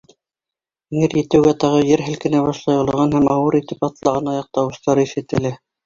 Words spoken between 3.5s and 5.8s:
итеп атлаған аяҡ тауыштары ишетелә.